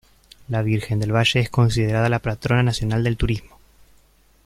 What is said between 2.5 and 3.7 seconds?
Nacional del Turismo.